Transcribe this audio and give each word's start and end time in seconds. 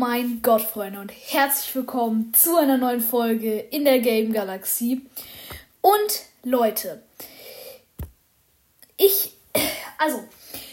mein 0.00 0.40
Gott, 0.40 0.62
Freunde, 0.62 0.98
und 0.98 1.12
herzlich 1.12 1.74
willkommen 1.74 2.32
zu 2.32 2.56
einer 2.56 2.78
neuen 2.78 3.02
Folge 3.02 3.58
in 3.58 3.84
der 3.84 3.98
Game 3.98 4.32
Galaxie. 4.32 5.02
Und 5.82 6.22
Leute, 6.42 7.02
ich, 8.96 9.34
also, 9.98 10.24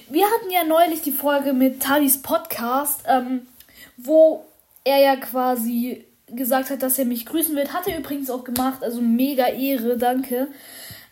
wir 0.07 0.23
hatten 0.27 0.49
ja 0.49 0.63
neulich 0.63 1.01
die 1.01 1.11
Folge 1.11 1.51
mit 1.51 1.81
Talis 1.81 2.21
Podcast, 2.21 3.01
ähm, 3.05 3.47
wo 3.97 4.45
er 4.85 4.99
ja 4.99 5.17
quasi 5.17 6.05
gesagt 6.27 6.69
hat, 6.69 6.81
dass 6.81 6.97
er 6.97 7.03
mich 7.03 7.25
grüßen 7.25 7.53
wird. 7.53 7.73
Hat 7.73 7.85
er 7.85 7.99
übrigens 7.99 8.29
auch 8.29 8.45
gemacht, 8.45 8.81
also 8.81 9.01
mega 9.01 9.47
Ehre, 9.47 9.97
danke. 9.97 10.47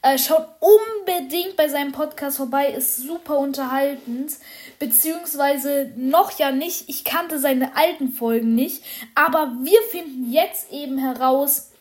Äh, 0.06 0.20
schaut 0.20 0.48
unbedingt 0.60 1.58
bei 1.58 1.68
seinem 1.68 1.92
Podcast 1.92 2.38
vorbei, 2.38 2.68
ist 2.68 2.98
super 2.98 3.40
unterhaltend. 3.40 4.34
Beziehungsweise 4.78 5.94
noch 5.96 6.38
ja 6.38 6.52
nicht. 6.52 6.88
Ich 6.88 7.04
kannte 7.04 7.40
seine 7.40 7.76
alten 7.76 8.10
Folgen 8.10 8.54
nicht. 8.54 8.84
Aber 9.16 9.52
wir 9.64 9.82
finden 9.90 10.32
jetzt 10.32 10.72
eben 10.72 11.00
heraus, 11.00 11.72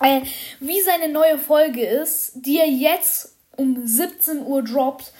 äh, 0.00 0.22
wie 0.60 0.80
seine 0.80 1.12
neue 1.12 1.38
Folge 1.38 1.84
ist, 1.84 2.32
die 2.36 2.56
er 2.56 2.70
jetzt 2.70 3.36
um 3.58 3.86
17 3.86 4.46
Uhr 4.46 4.62
droppt. 4.62 5.12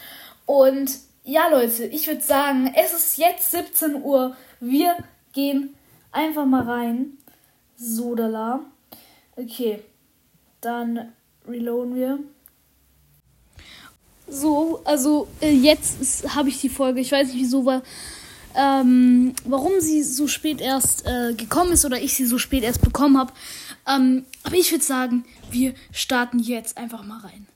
Und 0.46 0.90
ja, 1.24 1.48
Leute, 1.48 1.84
ich 1.84 2.06
würde 2.06 2.22
sagen, 2.22 2.72
es 2.74 2.94
ist 2.94 3.18
jetzt 3.18 3.50
17 3.50 4.02
Uhr. 4.02 4.34
Wir 4.58 4.96
gehen 5.34 5.76
einfach 6.12 6.46
mal 6.46 6.62
rein. 6.62 7.18
Sodala. 7.76 8.60
Okay, 9.36 9.82
dann 10.62 11.12
reloaden 11.46 11.94
wir. 11.94 12.18
So, 14.28 14.80
also 14.84 15.28
äh, 15.40 15.52
jetzt 15.52 16.34
habe 16.34 16.48
ich 16.48 16.60
die 16.60 16.68
Folge. 16.68 17.00
Ich 17.00 17.12
weiß 17.12 17.28
nicht, 17.28 17.36
wieso 17.36 17.66
war, 17.66 17.82
ähm, 18.54 19.34
warum 19.44 19.80
sie 19.80 20.02
so 20.02 20.26
spät 20.26 20.60
erst 20.60 21.06
äh, 21.06 21.34
gekommen 21.34 21.72
ist 21.72 21.84
oder 21.84 22.00
ich 22.00 22.14
sie 22.14 22.26
so 22.26 22.38
spät 22.38 22.62
erst 22.64 22.80
bekommen 22.80 23.18
habe. 23.18 23.32
Ähm, 23.86 24.24
aber 24.42 24.56
ich 24.56 24.70
würde 24.70 24.84
sagen, 24.84 25.24
wir 25.50 25.74
starten 25.92 26.38
jetzt 26.38 26.78
einfach 26.78 27.04
mal 27.04 27.20
rein. 27.20 27.46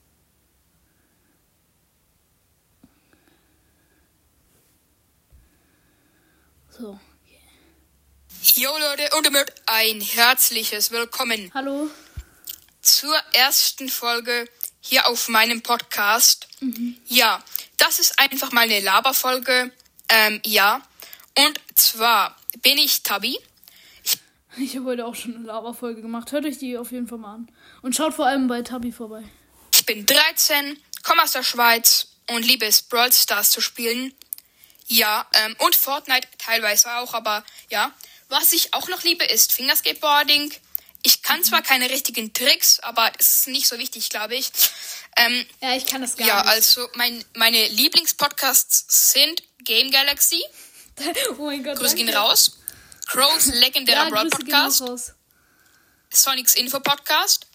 So. 6.70 6.98
Jo 8.54 8.70
Leute 8.70 9.16
und 9.16 9.26
damit 9.26 9.50
ein 9.66 10.00
herzliches 10.00 10.90
Willkommen. 10.90 11.50
Hallo. 11.54 11.88
Zur 12.86 13.16
ersten 13.32 13.88
Folge 13.88 14.48
hier 14.80 15.08
auf 15.08 15.26
meinem 15.26 15.60
Podcast. 15.60 16.46
Mhm. 16.60 16.96
Ja, 17.06 17.42
das 17.78 17.98
ist 17.98 18.16
einfach 18.20 18.52
mal 18.52 18.60
eine 18.60 18.78
Laberfolge. 18.78 19.72
Ähm, 20.08 20.40
ja. 20.46 20.80
Und 21.36 21.60
zwar 21.74 22.36
bin 22.62 22.78
ich 22.78 23.02
Tabi. 23.02 23.40
Ich, 24.04 24.18
ich 24.58 24.76
habe 24.76 24.86
heute 24.86 25.04
auch 25.04 25.16
schon 25.16 25.34
eine 25.34 25.44
Laberfolge 25.44 26.00
gemacht. 26.00 26.30
Hört 26.30 26.44
euch 26.44 26.58
die 26.58 26.78
auf 26.78 26.92
jeden 26.92 27.08
Fall 27.08 27.18
mal 27.18 27.34
an. 27.34 27.48
Und 27.82 27.96
schaut 27.96 28.14
vor 28.14 28.26
allem 28.26 28.46
bei 28.46 28.62
Tabi 28.62 28.92
vorbei. 28.92 29.24
Ich 29.74 29.84
bin 29.84 30.06
13, 30.06 30.80
komme 31.02 31.24
aus 31.24 31.32
der 31.32 31.42
Schweiz 31.42 32.06
und 32.30 32.46
liebe 32.46 32.66
es, 32.66 32.82
Brawl 32.82 33.12
Stars 33.12 33.50
zu 33.50 33.60
spielen. 33.60 34.14
Ja, 34.86 35.26
ähm, 35.34 35.56
und 35.58 35.74
Fortnite 35.74 36.28
teilweise 36.38 36.88
auch, 36.98 37.14
aber 37.14 37.44
ja. 37.68 37.92
Was 38.28 38.52
ich 38.52 38.74
auch 38.74 38.88
noch 38.88 39.02
liebe, 39.02 39.24
ist 39.24 39.52
Fingerskateboarding. 39.52 40.54
Ich 41.06 41.22
kann 41.22 41.44
zwar 41.44 41.62
keine 41.62 41.88
richtigen 41.88 42.34
Tricks, 42.34 42.80
aber 42.80 43.12
es 43.20 43.36
ist 43.36 43.46
nicht 43.46 43.68
so 43.68 43.78
wichtig, 43.78 44.10
glaube 44.10 44.34
ich. 44.34 44.50
Ähm, 45.16 45.46
ja, 45.62 45.76
ich 45.76 45.86
kann 45.86 46.00
das 46.00 46.16
gar 46.16 46.26
ja, 46.26 46.34
nicht. 46.34 46.46
Ja, 46.46 46.50
also 46.50 46.88
mein, 46.94 47.24
meine 47.34 47.64
Lieblingspodcasts 47.68 49.12
sind 49.12 49.40
Game 49.62 49.92
Galaxy. 49.92 50.42
oh 51.38 51.44
mein 51.44 51.62
Gott. 51.62 51.78
Grüße 51.78 51.94
gehen 51.94 52.08
raus. 52.08 52.58
Crows 53.06 53.46
legendärer 53.54 54.08
ja, 54.08 54.10
Broad 54.10 54.30
Podcast. 54.30 55.14
Sonics 56.10 56.56
Info 56.56 56.80
Podcast. 56.80 57.46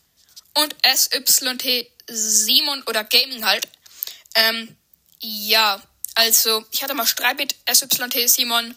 Und 0.53 0.73
SYT 0.85 1.91
Simon 2.07 2.81
oder 2.83 3.03
Gaming 3.03 3.43
halt. 3.43 3.67
Ähm, 4.33 4.77
ja, 5.19 5.81
also 6.15 6.63
ich 6.71 6.81
hatte 6.81 6.93
mal 6.93 7.05
Streit 7.05 7.35
mit 7.35 7.53
SYT 7.69 8.29
Simon. 8.29 8.73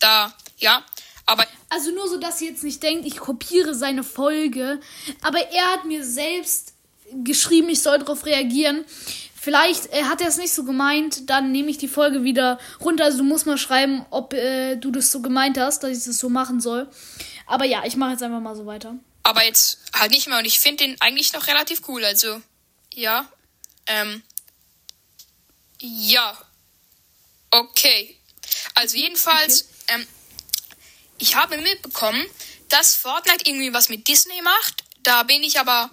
Da, 0.00 0.36
ja. 0.58 0.84
Aber 1.24 1.46
also 1.72 1.90
nur 1.90 2.06
so, 2.06 2.18
dass 2.18 2.40
ihr 2.42 2.50
jetzt 2.50 2.64
nicht 2.64 2.82
denkt, 2.82 3.06
ich 3.06 3.16
kopiere 3.16 3.74
seine 3.74 4.04
Folge. 4.04 4.78
Aber 5.22 5.38
er 5.38 5.72
hat 5.72 5.86
mir 5.86 6.04
selbst 6.04 6.74
geschrieben, 7.24 7.70
ich 7.70 7.80
soll 7.80 7.98
darauf 7.98 8.26
reagieren. 8.26 8.84
Vielleicht 9.34 9.90
äh, 9.90 10.04
hat 10.04 10.20
er 10.20 10.28
es 10.28 10.36
nicht 10.36 10.52
so 10.52 10.64
gemeint, 10.64 11.30
dann 11.30 11.50
nehme 11.50 11.70
ich 11.70 11.78
die 11.78 11.88
Folge 11.88 12.24
wieder 12.24 12.60
runter. 12.80 13.04
Also 13.04 13.18
du 13.18 13.24
musst 13.24 13.46
mal 13.46 13.56
schreiben, 13.56 14.04
ob 14.10 14.34
äh, 14.34 14.76
du 14.76 14.90
das 14.90 15.10
so 15.10 15.22
gemeint 15.22 15.56
hast, 15.56 15.82
dass 15.82 15.96
ich 15.96 16.04
das 16.04 16.18
so 16.18 16.28
machen 16.28 16.60
soll. 16.60 16.90
Aber 17.46 17.64
ja, 17.64 17.84
ich 17.86 17.96
mache 17.96 18.12
jetzt 18.12 18.22
einfach 18.22 18.40
mal 18.40 18.54
so 18.54 18.66
weiter. 18.66 18.94
Aber 19.22 19.42
jetzt 19.42 19.78
halt 19.94 20.10
nicht 20.10 20.28
mehr 20.28 20.38
und 20.38 20.44
ich 20.44 20.60
finde 20.60 20.84
den 20.84 21.00
eigentlich 21.00 21.32
noch 21.32 21.46
relativ 21.46 21.88
cool. 21.88 22.04
Also 22.04 22.42
ja, 22.92 23.26
ähm, 23.86 24.22
ja, 25.80 26.36
okay. 27.50 28.18
Also 28.74 28.98
jedenfalls, 28.98 29.62
okay. 29.88 30.00
ähm, 30.00 30.06
ich 31.22 31.36
habe 31.36 31.56
mitbekommen, 31.56 32.26
dass 32.68 32.96
Fortnite 32.96 33.48
irgendwie 33.48 33.72
was 33.72 33.88
mit 33.88 34.08
Disney 34.08 34.42
macht. 34.42 34.82
Da 35.04 35.22
bin 35.22 35.42
ich 35.44 35.60
aber, 35.60 35.88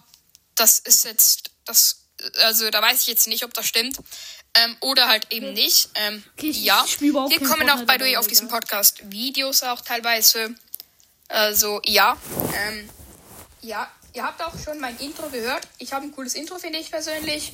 das 0.56 0.80
ist 0.80 1.06
jetzt, 1.06 1.52
das, 1.66 2.08
also 2.42 2.70
da 2.72 2.82
weiß 2.82 3.02
ich 3.02 3.08
jetzt 3.08 3.28
nicht, 3.28 3.46
ob 3.46 3.54
das 3.54 3.68
stimmt. 3.68 3.98
Ähm, 4.56 4.76
oder 4.80 5.08
halt 5.08 5.32
eben 5.32 5.54
nicht. 5.54 5.92
Ähm, 5.94 6.24
okay, 6.34 6.50
ja, 6.50 6.84
hier 6.98 7.44
kommen 7.44 7.70
auch 7.70 7.84
bei 7.84 8.00
dir 8.00 8.20
auf 8.20 8.26
diesem 8.26 8.48
Podcast 8.48 9.12
Videos 9.12 9.62
auch 9.62 9.82
teilweise. 9.82 10.56
Also 11.28 11.80
ja, 11.86 12.18
ähm, 12.56 12.90
ja, 13.62 13.92
ihr 14.14 14.24
habt 14.24 14.42
auch 14.42 14.58
schon 14.58 14.80
mein 14.80 14.98
Intro 14.98 15.30
gehört. 15.30 15.68
Ich 15.78 15.94
habe 15.94 16.06
ein 16.06 16.12
cooles 16.12 16.34
Intro, 16.34 16.58
finde 16.58 16.80
ich 16.80 16.90
persönlich. 16.90 17.54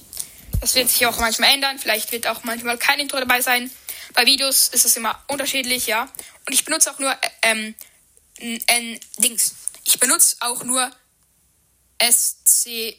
Das 0.61 0.75
wird 0.75 0.89
sich 0.89 1.05
auch 1.05 1.19
manchmal 1.19 1.53
ändern. 1.53 1.77
Vielleicht 1.77 2.13
wird 2.13 2.27
auch 2.27 2.45
manchmal 2.45 2.77
kein 2.77 3.01
Intro 3.01 3.19
dabei 3.19 3.41
sein. 3.41 3.69
Bei 4.15 4.25
Videos 4.25 4.69
ist 4.69 4.85
es 4.85 4.95
immer 4.95 5.21
unterschiedlich, 5.27 5.87
ja. 5.87 6.03
Und 6.47 6.53
ich 6.53 6.63
benutze 6.63 6.91
auch 6.91 6.99
nur 6.99 7.11
äh, 7.11 7.29
ähm, 7.43 7.75
ein 8.67 8.99
Dings. 9.17 9.55
Ich 9.83 9.99
benutze 9.99 10.37
auch 10.39 10.63
nur 10.63 10.89
SC 12.01 12.97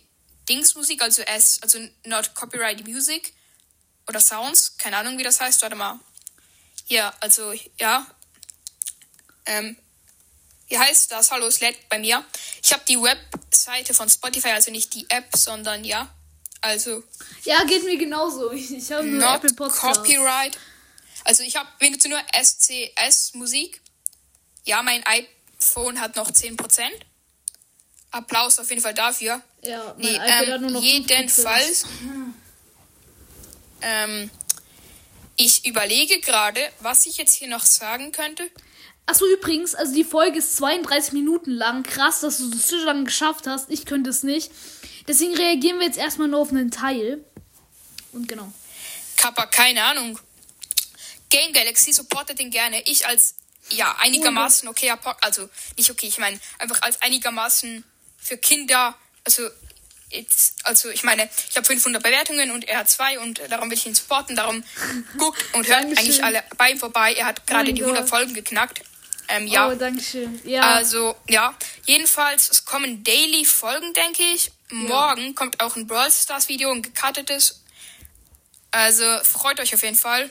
Dings 0.48 0.74
Musik, 0.74 1.02
also 1.02 1.22
S, 1.22 1.58
also 1.62 1.78
not 2.04 2.34
Copyright 2.34 2.86
Music 2.86 3.32
oder 4.08 4.20
Sounds, 4.20 4.76
keine 4.78 4.98
Ahnung 4.98 5.18
wie 5.18 5.22
das 5.22 5.40
heißt, 5.40 5.62
warte 5.62 5.74
mal. 5.74 5.98
Ja, 6.86 7.12
also 7.20 7.52
ja. 7.80 8.06
Ähm, 9.46 9.76
wie 10.68 10.78
heißt 10.78 11.10
das? 11.12 11.30
Hallo, 11.30 11.46
es 11.46 11.60
lädt 11.60 11.88
bei 11.88 11.98
mir. 11.98 12.24
Ich 12.62 12.72
habe 12.72 12.82
die 12.88 13.00
Webseite 13.00 13.94
von 13.94 14.08
Spotify, 14.08 14.50
also 14.50 14.70
nicht 14.70 14.94
die 14.94 15.06
App, 15.08 15.34
sondern 15.34 15.84
ja. 15.84 16.12
Also. 16.60 17.04
Ja, 17.44 17.64
geht 17.64 17.84
mir 17.84 17.96
genauso. 17.96 18.50
Ich, 18.52 18.72
ich 18.72 18.90
habe 18.92 19.06
nur 19.06 19.34
Apple 19.34 19.54
Podcast. 19.54 20.00
Copyright. 20.00 20.58
Also 21.26 21.42
ich 21.42 21.56
habe 21.56 21.68
benutze 21.80 22.08
nur 22.08 22.20
SCS 22.32 23.34
Musik. 23.34 23.80
Ja, 24.64 24.82
mein 24.82 25.02
iPhone 25.06 26.00
hat 26.00 26.14
noch 26.14 26.30
10%. 26.30 26.56
Applaus 28.12 28.60
auf 28.60 28.70
jeden 28.70 28.80
Fall 28.80 28.94
dafür. 28.94 29.42
Ja, 29.62 29.94
mein 29.98 30.12
nee, 30.12 30.14
ähm, 30.14 30.22
hat 30.22 30.60
nur 30.60 30.70
noch 30.70 30.82
jedenfalls. 30.82 31.84
Ähm, 33.82 34.30
ich 35.36 35.66
überlege 35.66 36.20
gerade, 36.20 36.60
was 36.78 37.06
ich 37.06 37.16
jetzt 37.16 37.34
hier 37.34 37.48
noch 37.48 37.64
sagen 37.64 38.12
könnte. 38.12 38.48
Achso, 39.06 39.26
übrigens, 39.26 39.74
also 39.74 39.94
die 39.94 40.04
Folge 40.04 40.38
ist 40.38 40.56
32 40.56 41.12
Minuten 41.12 41.50
lang. 41.50 41.82
Krass, 41.82 42.20
dass 42.20 42.38
du 42.38 42.50
das 42.50 42.68
so 42.68 42.76
lange 42.76 43.04
geschafft 43.04 43.48
hast. 43.48 43.68
Ich 43.70 43.84
könnte 43.84 44.10
es 44.10 44.22
nicht. 44.22 44.52
Deswegen 45.08 45.34
reagieren 45.34 45.80
wir 45.80 45.86
jetzt 45.86 45.98
erstmal 45.98 46.28
nur 46.28 46.40
auf 46.40 46.50
einen 46.50 46.70
Teil. 46.70 47.24
Und 48.12 48.28
genau. 48.28 48.52
Kappa, 49.16 49.46
keine 49.46 49.82
Ahnung. 49.82 50.18
Game 51.30 51.52
Galaxy 51.52 51.92
supportet 51.92 52.38
den 52.38 52.50
gerne. 52.50 52.82
Ich 52.86 53.06
als 53.06 53.34
ja 53.70 53.96
einigermaßen 53.98 54.68
okayer 54.68 54.96
Pod, 54.96 55.16
also 55.20 55.48
nicht 55.76 55.90
okay, 55.90 56.06
ich 56.06 56.18
meine 56.18 56.38
einfach 56.58 56.82
als 56.82 57.02
einigermaßen 57.02 57.84
für 58.18 58.36
Kinder, 58.36 58.96
also 59.24 59.48
jetzt, 60.10 60.54
also 60.64 60.88
ich 60.90 61.02
meine, 61.02 61.28
ich 61.48 61.56
habe 61.56 61.66
500 61.66 62.02
Bewertungen 62.02 62.50
und 62.50 62.68
er 62.68 62.78
hat 62.78 62.90
zwei 62.90 63.18
und 63.18 63.40
darum 63.48 63.70
will 63.70 63.76
ich 63.76 63.86
ihn 63.86 63.94
supporten. 63.94 64.36
Darum 64.36 64.62
guckt 65.18 65.44
und 65.54 65.66
hört 65.66 65.84
eigentlich 65.84 66.22
alle 66.22 66.42
bei 66.56 66.70
ihm 66.70 66.78
vorbei. 66.78 67.14
Er 67.14 67.26
hat 67.26 67.46
gerade 67.46 67.70
oh 67.70 67.74
die 67.74 67.82
100 67.82 68.08
Folgen 68.08 68.34
geknackt. 68.34 68.82
Ähm, 69.28 69.46
ja. 69.46 69.68
Oh, 69.68 69.74
dankeschön. 69.74 70.40
Ja. 70.44 70.74
Also, 70.74 71.16
ja. 71.28 71.54
Jedenfalls, 71.84 72.48
es 72.48 72.64
kommen 72.64 73.02
Daily 73.02 73.44
Folgen, 73.44 73.92
denke 73.92 74.22
ich. 74.22 74.52
Morgen 74.70 75.26
ja. 75.26 75.32
kommt 75.32 75.60
auch 75.60 75.76
ein 75.76 75.86
Brawl 75.86 76.10
Stars 76.10 76.48
Video, 76.48 76.70
ein 76.70 76.82
gecuttetes. 76.82 77.62
Also, 78.70 79.04
freut 79.24 79.58
euch 79.58 79.74
auf 79.74 79.82
jeden 79.82 79.96
Fall. 79.96 80.30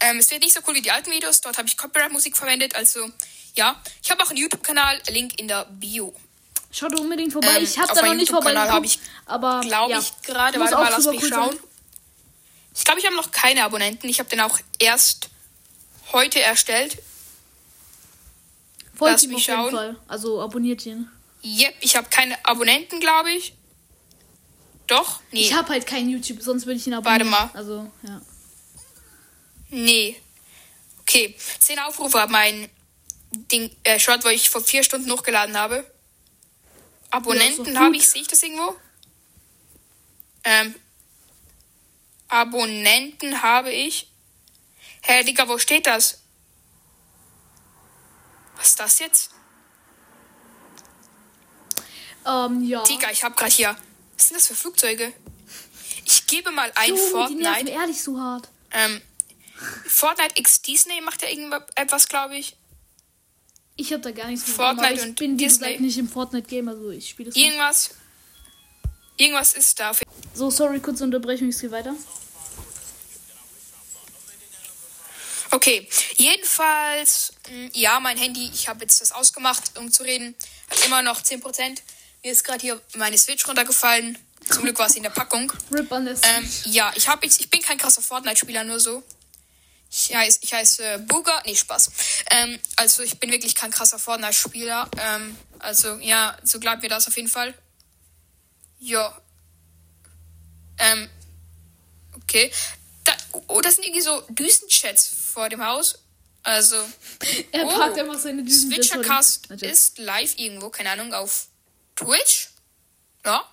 Ähm, 0.00 0.18
es 0.18 0.30
wird 0.30 0.42
nicht 0.42 0.54
so 0.54 0.60
cool 0.66 0.74
wie 0.74 0.82
die 0.82 0.90
alten 0.90 1.10
Videos. 1.10 1.40
Dort 1.40 1.58
habe 1.58 1.68
ich 1.68 1.76
Copyright-Musik 1.76 2.36
verwendet. 2.36 2.76
Also, 2.76 3.10
ja. 3.54 3.80
Ich 4.02 4.10
habe 4.10 4.22
auch 4.22 4.28
einen 4.28 4.38
YouTube-Kanal. 4.38 5.00
Link 5.10 5.38
in 5.40 5.48
der 5.48 5.64
Bio. 5.66 6.14
Schaut 6.70 6.98
unbedingt 6.98 7.32
vorbei. 7.32 7.56
Ähm, 7.56 7.64
ich 7.64 7.78
habe 7.78 7.94
da 7.94 8.02
noch 8.02 8.14
nicht 8.14 8.30
vorbei 8.30 8.54
habe 8.54 8.84
ich, 8.84 8.98
aber 9.26 9.60
glaube 9.62 9.92
ja. 9.92 9.98
ich 9.98 10.12
gerade. 10.22 10.60
Warte 10.60 10.74
mal, 10.74 10.90
lass 10.90 11.06
mich 11.06 11.26
schauen. 11.26 11.50
Sein. 11.50 11.60
Ich 12.74 12.84
glaube, 12.84 13.00
ich 13.00 13.06
habe 13.06 13.16
noch 13.16 13.30
keine 13.32 13.64
Abonnenten. 13.64 14.08
Ich 14.08 14.18
habe 14.20 14.28
den 14.28 14.40
auch 14.40 14.58
erst 14.78 15.30
heute 16.12 16.40
erstellt. 16.40 16.98
Folgt 18.94 19.12
Lass 19.12 19.26
mich 19.26 19.36
auf 19.36 19.40
jeden 19.40 19.60
schauen. 19.60 19.70
Fall. 19.70 19.96
Also 20.08 20.42
abonniert 20.42 20.84
ihn. 20.84 21.08
Yep, 21.42 21.74
ich 21.80 21.96
habe 21.96 22.08
keine 22.10 22.36
Abonnenten, 22.44 23.00
glaube 23.00 23.30
ich. 23.30 23.54
Doch? 24.88 25.20
Nee. 25.30 25.40
Ich 25.40 25.54
habe 25.54 25.68
halt 25.70 25.86
kein 25.86 26.08
YouTube, 26.08 26.42
sonst 26.42 26.66
würde 26.66 26.78
ich 26.78 26.86
ihn 26.86 26.94
abonnieren. 26.94 27.30
Warte 27.30 27.52
mal. 27.52 27.58
Also, 27.58 27.90
ja. 28.02 28.20
Nee. 29.70 30.20
Okay. 31.00 31.34
Zehn 31.58 31.78
Aufrufe 31.78 32.20
hat 32.20 32.30
mein 32.30 32.70
Ding, 33.32 33.74
äh, 33.84 33.98
Short, 33.98 34.24
wo 34.24 34.28
ich 34.28 34.50
vor 34.50 34.62
vier 34.62 34.82
Stunden 34.82 35.10
hochgeladen 35.10 35.56
habe. 35.56 35.76
Ja, 35.76 35.82
Abonnenten 37.10 37.74
doch 37.74 37.80
habe 37.80 37.96
ich, 37.96 38.08
sehe 38.08 38.22
ich 38.22 38.28
das 38.28 38.42
irgendwo? 38.42 38.76
Ähm. 40.44 40.74
Abonnenten 42.28 43.42
habe 43.42 43.72
ich. 43.72 44.10
Hä, 45.02 45.24
Digga, 45.24 45.48
wo 45.48 45.58
steht 45.58 45.86
das? 45.86 46.18
Was 48.56 48.68
ist 48.68 48.80
das 48.80 48.98
jetzt? 48.98 49.30
Ähm, 52.26 52.62
ja. 52.64 52.82
Digga, 52.82 53.10
ich 53.10 53.24
habe 53.24 53.34
gerade 53.34 53.52
hier. 53.52 53.76
Was 54.16 54.28
sind 54.28 54.36
das 54.36 54.46
für 54.48 54.54
Flugzeuge? 54.54 55.12
Ich 56.04 56.26
gebe 56.26 56.50
mal 56.50 56.70
ein 56.74 56.90
Junge, 56.90 57.28
die 57.28 57.34
nerven 57.34 57.54
Fortnite. 57.54 57.70
ehrlich 57.70 58.02
so 58.02 58.18
hart. 58.18 58.48
Ähm, 58.72 59.00
Fortnite 59.86 60.34
X 60.36 60.62
Disney 60.62 61.00
macht 61.00 61.22
ja 61.22 61.28
irgendetwas, 61.28 62.08
glaube 62.08 62.36
ich. 62.36 62.56
Ich 63.76 63.92
habe 63.92 64.02
da 64.02 64.10
gar 64.10 64.26
nichts 64.28 64.46
mit 64.46 64.56
Fortnite 64.56 64.94
ich 64.94 65.02
und 65.02 65.18
bin 65.18 65.32
wie 65.38 65.44
Disney. 65.44 65.66
gesagt 65.66 65.80
nicht 65.80 65.98
im 65.98 66.08
Fortnite-Game, 66.08 66.68
also 66.68 66.90
ich 66.90 67.10
spiele 67.10 67.28
das 67.28 67.36
nicht. 67.36 67.46
Irgendwas. 67.46 67.90
Irgendwas 69.16 69.54
ist 69.54 69.78
da. 69.78 69.92
So, 70.34 70.50
sorry, 70.50 70.80
kurze 70.80 71.04
Unterbrechung, 71.04 71.48
ich 71.48 71.58
gehe 71.58 71.70
weiter. 71.70 71.94
Okay, 75.50 75.88
jedenfalls, 76.16 77.32
mh, 77.50 77.70
ja, 77.72 78.00
mein 78.00 78.18
Handy, 78.18 78.50
ich 78.52 78.68
habe 78.68 78.80
jetzt 78.82 79.00
das 79.00 79.12
ausgemacht, 79.12 79.78
um 79.78 79.90
zu 79.90 80.02
reden, 80.02 80.34
hat 80.70 80.84
immer 80.84 81.02
noch 81.02 81.20
10%. 81.22 81.78
Mir 82.22 82.32
ist 82.32 82.44
gerade 82.44 82.60
hier 82.60 82.80
meine 82.96 83.16
Switch 83.16 83.46
runtergefallen. 83.48 84.18
Zum 84.50 84.62
Glück 84.64 84.78
war 84.78 84.86
es 84.86 84.96
in 84.96 85.02
der 85.02 85.10
Packung. 85.10 85.52
Rip 85.72 85.90
on 85.90 86.04
this. 86.06 86.20
Ähm, 86.24 86.48
ja, 86.66 86.92
ich 86.96 87.08
habe 87.08 87.24
ich 87.26 87.48
bin 87.50 87.62
kein 87.62 87.78
krasser 87.78 88.02
Fortnite-Spieler, 88.02 88.64
nur 88.64 88.80
so. 88.80 89.02
Ich 89.90 90.14
heiße, 90.14 90.40
ich 90.42 90.52
heiße 90.52 90.98
Buga. 91.00 91.42
Nee, 91.46 91.56
Spaß. 91.56 91.90
Ähm, 92.30 92.58
also 92.76 93.02
ich 93.02 93.18
bin 93.18 93.30
wirklich 93.30 93.54
kein 93.54 93.70
krasser 93.70 93.98
Fortnite-Spieler. 93.98 94.90
Ähm, 94.98 95.36
also 95.58 95.96
ja, 95.96 96.36
so 96.42 96.60
glaubt 96.60 96.82
mir 96.82 96.88
das 96.88 97.08
auf 97.08 97.16
jeden 97.16 97.28
Fall. 97.28 97.54
Ja. 98.78 99.20
Ähm, 100.78 101.08
okay. 102.16 102.52
Da, 103.04 103.12
oh, 103.48 103.60
das 103.60 103.76
sind 103.76 103.84
irgendwie 103.84 104.02
so 104.02 104.20
Düsenchats 104.28 105.08
vor 105.32 105.48
dem 105.48 105.64
Haus. 105.64 105.98
Also, 106.42 106.76
er 107.52 107.64
oh. 107.64 107.78
packt 107.78 107.98
einfach 107.98 108.18
seine 108.18 108.44
Düsen. 108.44 108.70
Switchercast 108.70 109.50
ist 109.50 109.98
live 109.98 110.34
irgendwo, 110.38 110.70
keine 110.70 110.90
Ahnung, 110.90 111.12
auf 111.14 111.48
Twitch. 111.96 112.50
Ja. 113.24 113.44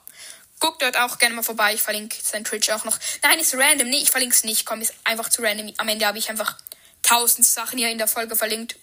Guckt 0.59 0.81
dort 0.81 0.97
auch 0.97 1.17
gerne 1.17 1.35
mal 1.35 1.43
vorbei. 1.43 1.73
Ich 1.73 1.81
verlinke 1.81 2.17
sein 2.21 2.43
Twitch 2.43 2.69
auch 2.69 2.85
noch. 2.85 2.97
Nein, 3.21 3.39
ist 3.39 3.53
random. 3.55 3.89
Nee, 3.89 4.01
ich 4.01 4.11
verlinke 4.11 4.35
es 4.35 4.43
nicht. 4.43 4.65
Komm, 4.65 4.81
ist 4.81 4.93
einfach 5.03 5.29
zu 5.29 5.41
random. 5.41 5.73
Am 5.77 5.87
Ende 5.87 6.05
habe 6.05 6.17
ich 6.17 6.29
einfach 6.29 6.57
tausend 7.03 7.45
Sachen 7.45 7.77
hier 7.77 7.89
in 7.89 7.97
der 7.97 8.07
Folge 8.07 8.35
verlinkt. 8.35 8.77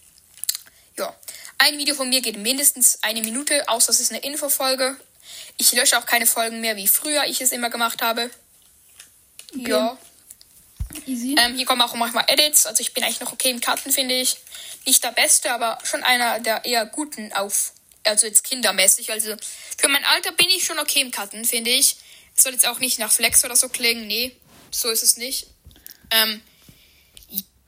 Ja. 0.97 1.15
Ein 1.59 1.79
Video 1.79 1.95
von 1.95 2.09
mir 2.09 2.21
geht 2.21 2.37
mindestens 2.37 2.99
eine 3.03 3.23
Minute, 3.23 3.69
außer 3.69 3.91
es 3.91 4.01
ist 4.01 4.11
eine 4.11 4.21
Infofolge. 4.21 4.97
Ich 5.57 5.73
lösche 5.73 5.99
auch 5.99 6.07
keine 6.07 6.27
Folgen 6.27 6.61
mehr, 6.61 6.77
wie 6.77 6.89
früher 6.89 7.25
ich 7.25 7.41
es 7.41 7.53
immer 7.53 7.71
gemacht 7.71 8.03
habe. 8.03 8.31
Ja. 9.55 9.97
Easy. 11.07 11.37
Ähm, 11.39 11.55
hier 11.57 11.67
kommen 11.67 11.81
auch 11.81 11.95
manchmal 11.95 12.25
Edits. 12.29 12.67
Also 12.67 12.81
ich 12.81 12.93
bin 12.93 13.05
eigentlich 13.05 13.21
noch 13.21 13.33
okay 13.33 13.51
im 13.51 13.61
Cutten, 13.61 13.93
finde 13.93 14.15
ich. 14.15 14.39
Nicht 14.87 15.03
der 15.05 15.13
Beste, 15.13 15.53
aber 15.53 15.79
schon 15.85 16.03
einer 16.03 16.41
der 16.41 16.65
eher 16.65 16.85
guten 16.87 17.33
auf. 17.33 17.73
Also 18.05 18.27
jetzt 18.27 18.45
kindermäßig. 18.45 19.11
Also 19.13 19.37
für 19.79 19.89
mein 19.89 20.05
Alter 20.05 20.33
bin 20.33 20.49
ich 20.49 20.65
schon 20.65 20.79
okay 20.79 21.01
im 21.01 21.11
Cutten, 21.11 21.45
finde 21.45 21.71
ich. 21.71 21.97
Es 22.35 22.43
soll 22.45 22.53
jetzt 22.53 22.67
auch 22.67 22.79
nicht 22.79 22.99
nach 22.99 23.13
Flex 23.13 23.45
oder 23.45 23.57
so 23.57 23.69
klingen. 23.69 24.07
Nee, 24.07 24.35
so 24.71 24.91
ist 24.91 25.03
es 25.03 25.17
nicht. 25.17 25.47
Ähm, 26.11 26.43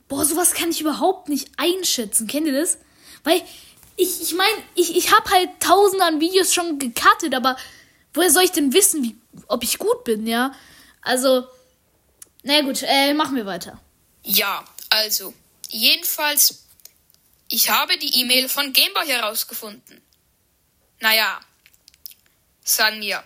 Boah, 0.09 0.25
sowas 0.25 0.53
kann 0.53 0.71
ich 0.71 0.81
überhaupt 0.81 1.29
nicht 1.29 1.49
einschätzen. 1.57 2.27
Kennt 2.27 2.47
ihr 2.47 2.53
das? 2.53 2.79
Weil 3.25 3.43
ich, 3.97 4.21
ich 4.21 4.35
meine, 4.35 4.63
ich, 4.75 4.97
ich 4.97 5.13
habe 5.13 5.31
halt 5.31 5.49
tausende 5.61 6.05
an 6.05 6.21
Videos 6.21 6.53
schon 6.53 6.79
gecuttet, 6.79 7.35
aber 7.35 7.57
woher 8.13 8.31
soll 8.31 8.45
ich 8.45 8.53
denn 8.53 8.73
wissen, 8.73 9.03
wie, 9.03 9.17
ob 9.49 9.65
ich 9.65 9.79
gut 9.79 10.05
bin, 10.05 10.27
ja? 10.27 10.55
Also, 11.01 11.47
na 12.43 12.61
gut, 12.61 12.83
äh, 12.83 13.15
machen 13.15 13.37
wir 13.37 13.47
weiter. 13.47 13.81
ja, 14.23 14.65
also. 14.91 15.35
Jedenfalls, 15.69 16.67
ich 17.49 17.71
habe 17.71 17.99
die 17.99 18.21
E-Mail 18.21 18.49
von 18.49 18.73
Gameboy 18.73 19.07
herausgefunden. 19.09 20.01
Naja, 21.01 21.41
sagen 22.63 23.01
wir, 23.01 23.23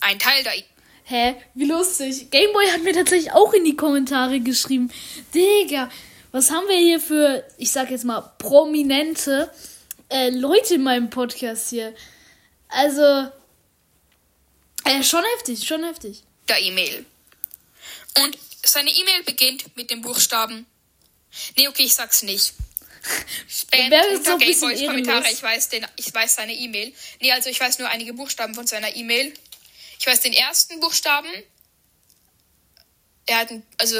ein 0.00 0.18
Teil 0.18 0.42
der 0.44 0.56
E- 0.58 0.64
Hä? 1.04 1.36
Wie 1.54 1.64
lustig. 1.64 2.30
Gameboy 2.30 2.66
hat 2.70 2.82
mir 2.82 2.92
tatsächlich 2.92 3.32
auch 3.32 3.54
in 3.54 3.64
die 3.64 3.76
Kommentare 3.76 4.40
geschrieben. 4.40 4.92
Digga, 5.34 5.90
was 6.32 6.50
haben 6.50 6.68
wir 6.68 6.76
hier 6.78 7.00
für, 7.00 7.44
ich 7.56 7.72
sag 7.72 7.90
jetzt 7.90 8.04
mal, 8.04 8.20
prominente 8.38 9.50
äh, 10.10 10.28
Leute 10.28 10.74
in 10.74 10.82
meinem 10.82 11.08
Podcast 11.08 11.70
hier? 11.70 11.94
Also, 12.68 13.30
äh, 14.84 15.02
schon 15.02 15.24
heftig, 15.36 15.66
schon 15.66 15.82
heftig. 15.84 16.22
der 16.46 16.60
E-Mail. 16.60 17.06
Und 18.22 18.36
seine 18.62 18.90
E-Mail 18.90 19.22
beginnt 19.24 19.74
mit 19.76 19.90
dem 19.90 20.02
Buchstaben. 20.02 20.66
Nee, 21.56 21.68
okay, 21.68 21.84
ich 21.84 21.94
sag's 21.94 22.22
nicht. 22.22 22.52
Spam 23.48 23.92
unter 24.16 24.38
Gameboys 24.38 24.80
Kommentare. 24.80 25.24
Ich 25.32 25.42
weiß, 25.42 25.68
den, 25.70 25.86
ich 25.96 26.12
weiß 26.12 26.34
seine 26.36 26.54
E-Mail. 26.54 26.92
Nee, 27.20 27.32
also 27.32 27.50
ich 27.50 27.60
weiß 27.60 27.78
nur 27.78 27.88
einige 27.88 28.12
Buchstaben 28.14 28.54
von 28.54 28.66
seiner 28.66 28.94
E-Mail. 28.94 29.32
Ich 29.98 30.06
weiß 30.06 30.20
den 30.20 30.32
ersten 30.32 30.80
Buchstaben. 30.80 31.28
Er 33.26 33.38
hat, 33.38 33.50
ein, 33.50 33.66
also, 33.78 33.96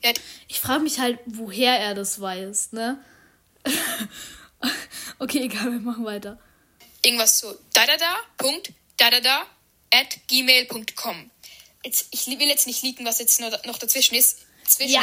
er 0.00 0.10
hat, 0.10 0.20
Ich 0.48 0.60
frage 0.60 0.82
mich 0.82 0.98
halt, 0.98 1.18
woher 1.26 1.78
er 1.78 1.94
das 1.94 2.20
weiß, 2.20 2.72
ne? 2.72 3.04
okay, 5.18 5.40
egal, 5.42 5.70
wir 5.72 5.80
machen 5.80 6.04
weiter. 6.04 6.38
irgendwas 7.04 7.38
so 7.38 7.52
da 7.74 7.86
da 7.86 7.96
da 7.96 8.16
Punkt 8.38 8.72
da 8.96 9.10
da 9.10 9.20
da 9.20 9.46
at 9.92 10.18
gmail.com. 10.28 11.30
Jetzt, 11.84 12.06
ich 12.10 12.26
will 12.26 12.48
jetzt 12.48 12.66
nicht 12.66 12.82
liegen, 12.82 13.04
was 13.04 13.18
jetzt 13.18 13.40
noch, 13.40 13.64
noch 13.64 13.78
dazwischen 13.78 14.14
ist. 14.14 14.38
Zwischen 14.66 14.92
Ja. 14.92 15.02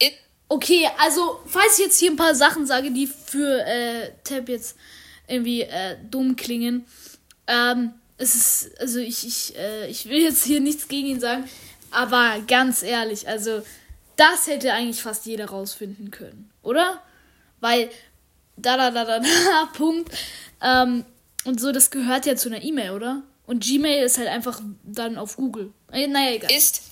ist. 0.00 0.14
Okay, 0.48 0.88
also, 0.98 1.40
falls 1.46 1.78
ich 1.78 1.86
jetzt 1.86 1.98
hier 1.98 2.10
ein 2.10 2.16
paar 2.16 2.34
Sachen 2.34 2.66
sage, 2.66 2.90
die 2.90 3.06
für 3.06 3.64
äh, 3.66 4.10
Tab 4.24 4.48
jetzt 4.48 4.76
irgendwie 5.26 5.62
äh, 5.62 5.96
dumm 6.10 6.36
klingen, 6.36 6.86
ähm, 7.46 7.94
es 8.16 8.34
ist, 8.34 8.80
also 8.80 8.98
ich, 9.00 9.26
ich, 9.26 9.56
äh, 9.56 9.88
ich 9.88 10.06
will 10.08 10.22
jetzt 10.22 10.44
hier 10.44 10.60
nichts 10.60 10.86
gegen 10.86 11.08
ihn 11.08 11.20
sagen, 11.20 11.48
aber 11.90 12.40
ganz 12.46 12.82
ehrlich, 12.82 13.26
also, 13.26 13.62
das 14.16 14.46
hätte 14.46 14.72
eigentlich 14.72 15.02
fast 15.02 15.26
jeder 15.26 15.46
rausfinden 15.46 16.10
können, 16.10 16.50
oder? 16.62 17.02
Weil, 17.60 17.90
da, 18.56 18.76
da, 18.76 18.90
da, 18.90 19.04
da, 19.04 19.18
da, 19.20 19.66
Punkt, 19.72 20.12
ähm, 20.62 21.04
und 21.44 21.60
so, 21.60 21.72
das 21.72 21.90
gehört 21.90 22.26
ja 22.26 22.36
zu 22.36 22.48
einer 22.48 22.62
E-Mail, 22.62 22.92
oder? 22.92 23.22
Und 23.46 23.62
Gmail 23.64 24.04
ist 24.04 24.18
halt 24.18 24.28
einfach 24.28 24.60
dann 24.82 25.18
auf 25.18 25.36
Google. 25.36 25.72
Äh, 25.92 26.06
naja, 26.06 26.34
egal. 26.36 26.50
ist, 26.52 26.82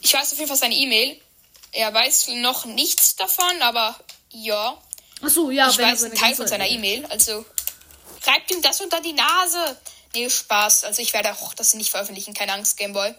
ich 0.00 0.12
weiß 0.12 0.32
auf 0.32 0.38
jeden 0.38 0.48
Fall 0.48 0.56
seine 0.56 0.74
E-Mail. 0.74 1.16
Er 1.72 1.92
weiß 1.92 2.28
noch 2.34 2.64
nichts 2.64 3.16
davon, 3.16 3.62
aber 3.62 3.98
ja, 4.30 4.76
Achso, 5.22 5.50
ja, 5.50 5.68
ich 5.68 5.78
weiß 5.78 6.04
einen 6.04 6.14
Teil 6.14 6.34
von 6.34 6.46
seiner 6.48 6.66
E-Mail. 6.68 7.04
Also 7.06 7.44
reibt 8.26 8.50
ihm 8.50 8.62
das 8.62 8.80
unter 8.80 9.00
die 9.00 9.12
Nase. 9.12 9.76
Nee, 10.14 10.28
Spaß. 10.30 10.84
Also 10.84 11.02
ich 11.02 11.12
werde 11.12 11.32
auch 11.32 11.54
das 11.54 11.74
nicht 11.74 11.90
veröffentlichen, 11.90 12.34
keine 12.34 12.52
Angst, 12.54 12.76
Gameboy. 12.76 13.14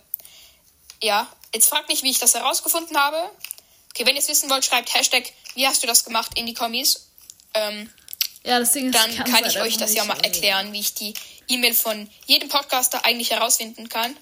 Ja, 1.02 1.28
jetzt 1.54 1.68
fragt 1.70 1.90
mich, 1.90 2.04
wie 2.04 2.10
ich 2.12 2.20
das 2.20 2.34
herausgefunden 2.34 2.98
habe. 2.98 3.30
Okay, 3.92 4.06
wenn 4.06 4.16
ihr 4.16 4.22
es 4.22 4.28
wissen 4.28 4.50
wollt, 4.50 4.66
schreibt 4.66 4.94
Hashtag, 4.94 5.32
wie 5.56 5.68
hast 5.68 5.84
du 5.84 5.88
das 5.88 6.04
gemacht 6.04 6.32
in 6.38 6.46
die 6.46 6.54
Kommis. 6.54 7.08
Ähm, 7.54 7.90
Ja, 8.44 8.60
das 8.60 8.72
Ding 8.72 8.92
ist, 8.92 8.96
dann 8.96 9.16
kann 9.26 9.46
ich 9.46 9.60
euch 9.62 9.78
das 9.78 9.94
ja 9.94 10.04
mal 10.06 10.20
erklären, 10.24 10.74
wie 10.74 10.80
ich 10.80 10.94
die 10.94 11.14
E-Mail 11.48 11.74
von 11.74 12.10
jedem 12.26 12.50
Podcaster 12.50 13.06
eigentlich 13.06 13.32
herausfinden 13.32 13.90
kann. 13.90 14.16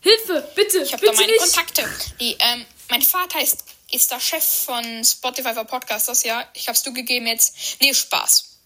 Hilfe, 0.00 0.48
bitte, 0.54 0.78
Ich 0.82 0.92
habe 0.92 1.04
da 1.06 1.12
meine 1.12 1.26
nicht. 1.26 1.38
Kontakte. 1.40 1.88
Die, 2.20 2.36
ähm, 2.40 2.64
mein 2.90 3.02
Vater 3.02 3.40
ist, 3.42 3.64
ist 3.90 4.10
der 4.10 4.20
Chef 4.20 4.44
von 4.44 5.04
Spotify 5.04 5.54
für 5.54 5.64
Podcasters, 5.64 6.22
ja. 6.24 6.48
Ich 6.54 6.68
hab's 6.68 6.82
du 6.82 6.92
gegeben 6.92 7.26
jetzt. 7.26 7.54
Nee, 7.80 7.94
Spaß. 7.94 8.58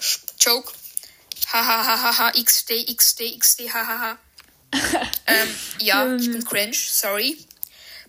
Sch- 0.00 0.20
Joke. 0.40 0.72
Hahaha, 1.52 2.32
XD, 2.32 2.86
XD, 2.96 3.38
XD, 3.38 3.72
hahaha. 3.72 4.18
ähm, 5.26 5.56
ja, 5.80 6.16
ich 6.16 6.30
bin 6.32 6.44
cringe, 6.44 6.74
sorry. 6.74 7.36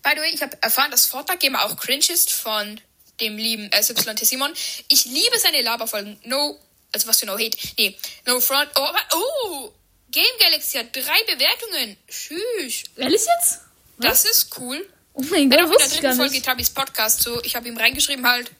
By 0.02 0.10
the 0.14 0.20
way, 0.20 0.30
ich 0.32 0.42
habe 0.42 0.56
erfahren, 0.62 0.90
dass 0.90 1.06
Fortnite 1.06 1.38
Gamer 1.38 1.64
auch 1.64 1.76
cringe 1.76 2.06
ist 2.10 2.32
von 2.32 2.80
dem 3.20 3.36
lieben 3.36 3.70
SYT 3.72 4.18
Simon. 4.26 4.52
Ich 4.88 5.04
liebe 5.04 5.38
seine 5.38 5.62
Laberfolgen. 5.62 6.18
No, 6.24 6.58
also 6.92 7.06
was 7.08 7.20
für 7.20 7.26
No 7.26 7.34
Hate. 7.38 7.56
Nee, 7.78 7.96
No 8.26 8.40
Front. 8.40 8.70
Oh, 8.76 8.88
oh, 9.12 9.72
Game 10.10 10.24
Galaxy 10.40 10.78
hat 10.78 10.94
drei 10.94 11.22
Bewertungen. 11.34 11.96
Tschüss. 12.08 12.84
Ehrlich 12.96 13.22
jetzt? 13.38 13.60
Das 13.98 14.24
ist 14.24 14.58
cool. 14.58 14.88
Oh 15.18 15.22
mein 15.30 15.48
Gott, 15.50 15.58
der 15.60 15.68
wusste 15.68 15.84
ich 15.96 16.02
gar 16.02 16.10
dritten 16.10 16.16
Folge 16.18 16.32
nicht. 16.34 16.44
Tabis 16.44 16.70
Podcast 16.70 17.22
so. 17.22 17.42
Ich 17.42 17.56
habe 17.56 17.66
ihm 17.68 17.76
reingeschrieben 17.76 18.26
halt. 18.26 18.50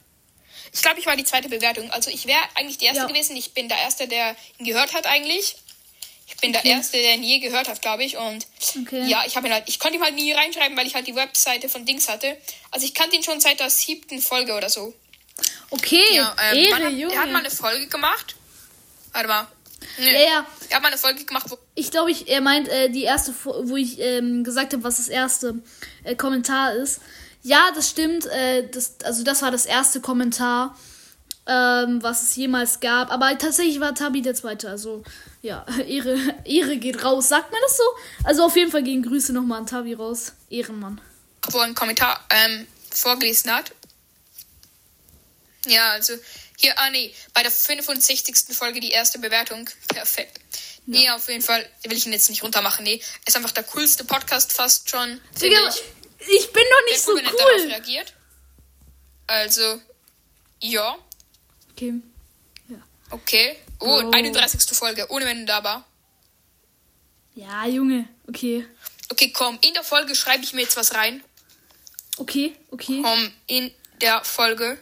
Ich 0.72 0.82
glaube, 0.82 0.98
ich 0.98 1.06
war 1.06 1.14
die 1.16 1.24
zweite 1.24 1.48
Bewertung. 1.48 1.90
Also 1.90 2.10
ich 2.10 2.26
wäre 2.26 2.40
eigentlich 2.54 2.78
die 2.78 2.86
erste 2.86 3.02
Ja. 3.02 3.06
gewesen. 3.08 3.36
Ich 3.36 3.52
bin 3.52 3.68
der 3.68 3.78
Erste, 3.78 4.08
der 4.08 4.34
ihn 4.58 4.66
gehört 4.66 4.94
hat 4.94 5.06
eigentlich. 5.06 5.56
Ich 6.26 6.36
bin 6.38 6.52
der 6.52 6.60
Okay. 6.62 6.70
Erste, 6.70 6.96
der 6.98 7.14
ihn 7.14 7.22
je 7.22 7.38
gehört 7.40 7.68
hat, 7.68 7.80
glaube 7.82 8.04
ich. 8.04 8.16
Und 8.16 8.46
Okay. 8.82 9.06
ja, 9.06 9.22
ich 9.26 9.36
habe 9.36 9.46
ihn 9.46 9.52
halt, 9.52 9.64
ich 9.68 9.78
konnte 9.78 9.98
ihn 9.98 10.02
halt 10.02 10.14
nie 10.16 10.32
reinschreiben, 10.32 10.76
weil 10.76 10.86
ich 10.86 10.94
halt 10.94 11.06
die 11.06 11.14
Webseite 11.14 11.68
von 11.68 11.84
Dings 11.86 12.08
hatte. 12.08 12.36
Also 12.70 12.84
ich 12.86 12.94
kannte 12.94 13.16
ihn 13.16 13.22
schon 13.22 13.38
seit 13.40 13.60
der 13.60 13.70
siebten 13.70 14.20
Folge 14.20 14.54
oder 14.54 14.68
so. 14.70 14.92
Okay, 15.70 16.02
Ja, 16.14 16.34
ähm, 16.52 16.56
Ehre, 16.58 16.88
Junge. 16.88 17.14
er 17.14 17.20
hat 17.22 17.30
mal 17.30 17.40
eine 17.40 17.50
Folge 17.50 17.86
gemacht. 17.88 18.34
Warte 19.12 19.28
mal. 19.28 19.46
Nö. 19.98 20.04
ja, 20.06 20.20
ja. 20.20 20.46
Er 20.68 20.76
hat 20.76 20.82
mal 20.82 20.88
eine 20.88 20.98
Folge 20.98 21.24
gemacht, 21.24 21.46
wo 21.48 21.58
Ich 21.74 21.90
glaube, 21.90 22.10
ich, 22.10 22.28
er 22.28 22.40
meint 22.40 22.68
äh, 22.68 22.88
die 22.90 23.02
erste, 23.02 23.34
wo 23.44 23.76
ich 23.76 23.98
ähm, 24.00 24.44
gesagt 24.44 24.72
habe, 24.72 24.84
was 24.84 24.96
das 24.98 25.08
erste 25.08 25.60
äh, 26.04 26.14
Kommentar 26.14 26.74
ist. 26.74 27.00
Ja, 27.42 27.70
das 27.74 27.88
stimmt. 27.88 28.26
Äh, 28.26 28.68
das, 28.68 28.96
also 29.04 29.22
das 29.22 29.42
war 29.42 29.50
das 29.50 29.66
erste 29.66 30.00
Kommentar, 30.00 30.76
ähm, 31.46 32.02
was 32.02 32.22
es 32.22 32.36
jemals 32.36 32.80
gab. 32.80 33.12
Aber 33.12 33.36
tatsächlich 33.38 33.80
war 33.80 33.94
Tabi 33.94 34.22
der 34.22 34.34
zweite. 34.34 34.68
Also 34.68 35.04
ja, 35.42 35.64
Ehre, 35.86 36.18
Ehre 36.44 36.76
geht 36.76 37.04
raus. 37.04 37.28
Sagt 37.28 37.52
man 37.52 37.60
das 37.62 37.76
so? 37.76 37.84
Also 38.24 38.44
auf 38.44 38.56
jeden 38.56 38.70
Fall 38.70 38.82
gehen 38.82 39.02
Grüße 39.02 39.32
nochmal 39.32 39.60
an 39.60 39.66
Tabi 39.66 39.94
raus. 39.94 40.32
Ehrenmann. 40.50 41.00
wo 41.50 41.58
einen 41.58 41.74
Kommentar 41.74 42.20
ähm, 42.30 42.66
vorgelesen 42.90 43.52
hat. 43.52 43.72
Ja, 45.66 45.90
also 45.92 46.14
hier, 46.56 46.78
ah 46.78 46.90
nee, 46.90 47.14
bei 47.34 47.42
der 47.42 47.50
65. 47.50 48.54
Folge 48.56 48.80
die 48.80 48.90
erste 48.90 49.18
Bewertung. 49.18 49.68
Perfekt. 49.88 50.40
Nee, 50.86 51.10
auf 51.10 51.28
jeden 51.28 51.42
Fall 51.42 51.68
will 51.84 51.96
ich 51.96 52.06
ihn 52.06 52.12
jetzt 52.12 52.30
nicht 52.30 52.42
runtermachen. 52.42 52.84
Nee, 52.84 53.02
ist 53.26 53.36
einfach 53.36 53.50
der 53.50 53.64
coolste 53.64 54.04
Podcast 54.04 54.52
fast 54.52 54.88
schon. 54.88 55.20
Digga, 55.40 55.58
ich. 55.68 55.82
ich 56.28 56.52
bin 56.52 56.62
doch 56.62 56.84
Der 56.86 56.92
nicht 56.92 57.02
so 57.02 57.10
cool, 57.12 57.16
wenn 57.18 57.24
er 57.26 57.32
darauf 57.32 57.50
cool. 57.56 57.66
reagiert. 57.70 58.14
Also, 59.26 59.80
ja, 60.60 60.96
Okay. 61.72 61.94
okay. 63.10 63.58
Oh, 63.80 64.00
Bro. 64.00 64.10
31. 64.12 64.60
Folge, 64.76 65.06
ohne 65.10 65.26
wenn 65.26 65.40
du 65.40 65.46
da 65.46 65.62
war. 65.64 65.84
Ja, 67.34 67.66
Junge. 67.66 68.08
Okay. 68.28 68.64
Okay, 69.10 69.30
komm, 69.32 69.58
in 69.60 69.74
der 69.74 69.84
Folge 69.84 70.14
schreibe 70.14 70.42
ich 70.44 70.52
mir 70.52 70.62
jetzt 70.62 70.76
was 70.76 70.94
rein. 70.94 71.22
Okay, 72.16 72.56
okay, 72.70 73.00
Komm, 73.02 73.30
in 73.46 73.70
der 74.00 74.24
Folge. 74.24 74.78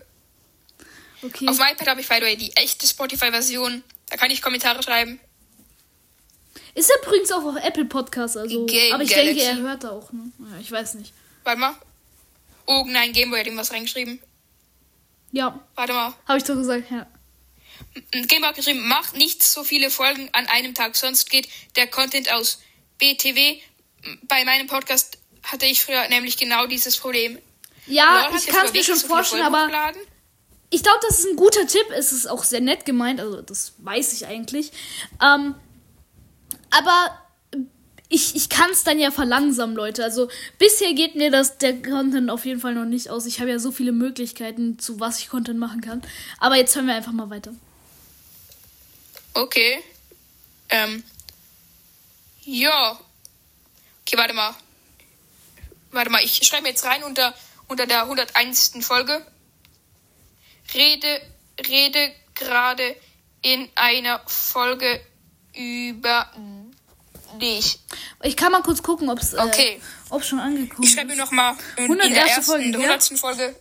Okay. 1.25 1.49
Auf 1.49 1.59
meinem 1.59 1.75
iPad 1.75 1.89
habe 1.89 2.01
ich, 2.01 2.09
by 2.09 2.17
the 2.17 2.23
way, 2.23 2.37
die 2.37 2.55
echte 2.57 2.87
Spotify-Version. 2.87 3.83
Da 4.11 4.17
kann 4.17 4.31
ich 4.31 4.43
Kommentare 4.43 4.83
schreiben. 4.83 5.21
Ist 6.75 6.91
er 6.91 7.03
übrigens 7.03 7.31
auch 7.33 7.45
auf 7.45 7.57
Apple 7.57 7.85
Podcast, 7.85 8.37
also. 8.37 8.67
Game 8.67 8.93
aber 8.95 9.03
ich 9.03 9.11
Galaxy. 9.11 9.35
denke, 9.35 9.43
er 9.43 9.57
hört 9.69 9.85
da 9.85 9.91
auch, 9.91 10.13
ne? 10.13 10.31
Ja, 10.39 10.59
ich 10.61 10.71
weiß 10.71 10.95
nicht. 10.95 11.13
Warte 11.45 11.61
mal. 11.61 11.75
Oh 12.67 12.85
nein, 12.89 13.13
Gameboy 13.13 13.41
hat 13.41 13.47
ihm 13.47 13.57
was 13.57 13.73
reingeschrieben. 13.73 14.21
Ja, 15.33 15.61
Warte 15.75 15.93
mal. 15.93 16.15
habe 16.27 16.39
ich 16.39 16.45
doch 16.45 16.55
gesagt, 16.55 16.91
ja. 16.91 17.07
Gameboy 18.11 18.49
hat 18.49 18.57
geschrieben, 18.57 18.87
mach 18.89 19.13
nicht 19.13 19.43
so 19.43 19.63
viele 19.63 19.91
Folgen 19.91 20.29
an 20.33 20.47
einem 20.47 20.75
Tag, 20.75 20.97
sonst 20.97 21.31
geht 21.31 21.49
der 21.77 21.87
Content 21.87 22.33
aus. 22.33 22.61
BTW, 22.99 23.61
bei 24.23 24.45
meinem 24.45 24.67
Podcast 24.67 25.19
hatte 25.43 25.67
ich 25.67 25.83
früher 25.83 26.09
nämlich 26.09 26.37
genau 26.37 26.67
dieses 26.67 26.97
Problem. 26.97 27.39
Ja, 27.87 28.25
hat 28.25 28.35
ich 28.35 28.47
kann 28.47 28.67
es 28.67 28.73
mir 28.73 28.83
schon 28.83 28.97
so 28.97 29.07
vorstellen, 29.07 29.43
aber 29.43 29.65
hochgeladen. 29.65 30.01
Ich 30.75 30.83
glaube, 30.83 30.99
das 31.03 31.21
ist 31.21 31.27
ein 31.27 31.37
guter 31.37 31.67
Tipp. 31.69 31.87
Es 31.97 32.11
ist 32.11 32.27
auch 32.27 32.43
sehr 32.43 32.61
nett 32.61 32.85
gemeint, 32.85 33.21
also 33.21 33.41
das 33.43 33.75
weiß 33.79 34.13
ich 34.13 34.27
eigentlich. 34.27 34.73
Ähm, 35.23 35.55
aber 36.71 37.17
ich, 38.09 38.35
ich 38.35 38.49
kann 38.49 38.71
es 38.73 38.83
dann 38.83 38.99
ja 38.99 39.13
verlangsamen, 39.13 39.77
Leute. 39.77 40.03
Also 40.03 40.29
bisher 40.59 40.93
geht 40.95 41.15
mir 41.15 41.31
das 41.31 41.59
der 41.59 41.81
Content 41.81 42.29
auf 42.29 42.45
jeden 42.45 42.61
Fall 42.61 42.75
noch 42.75 42.87
nicht 42.87 43.09
aus. 43.09 43.25
Ich 43.27 43.39
habe 43.39 43.51
ja 43.51 43.61
so 43.61 43.71
viele 43.71 43.93
Möglichkeiten, 43.93 44.77
zu 44.81 44.99
was 44.99 45.21
ich 45.21 45.29
Content 45.29 45.61
machen 45.61 45.81
kann. 45.81 46.03
Aber 46.39 46.57
jetzt 46.57 46.75
hören 46.75 46.89
wir 46.89 46.97
einfach 46.97 47.13
mal 47.13 47.31
weiter. 47.31 47.55
Okay. 49.33 49.79
Ähm. 50.71 51.05
Ja. 52.43 52.99
Okay, 54.03 54.19
warte 54.19 54.35
mal. 54.35 54.57
Warte 55.93 56.11
mal, 56.11 56.25
ich 56.25 56.45
schreibe 56.45 56.67
jetzt 56.67 56.85
rein 56.85 57.05
unter, 57.05 57.33
unter 57.69 57.87
der 57.87 58.03
101. 58.03 58.73
Folge. 58.81 59.25
Rede, 60.73 61.21
rede 61.69 62.13
gerade 62.35 62.97
in 63.43 63.69
einer 63.75 64.21
Folge 64.27 65.01
über 65.55 66.31
dich. 67.41 67.79
Ich 68.23 68.37
kann 68.37 68.53
mal 68.53 68.63
kurz 68.63 68.83
gucken, 68.83 69.09
ob 69.11 69.19
es 69.19 69.35
Okay. 69.35 69.81
äh, 70.11 70.21
schon 70.23 70.41
angekommen 70.41 70.83
Ich 70.87 70.93
schreibe 70.95 71.13
ist. 71.13 71.19
nochmal 71.19 71.55
in, 71.77 71.85
in 71.85 71.91
101. 72.01 72.15
der 72.15 72.27
ersten, 72.27 72.43
Folge, 72.45 72.65
in 72.65 72.73
der 72.73 72.81
ja? 72.81 72.87
100. 72.93 73.19
Folge. 73.19 73.57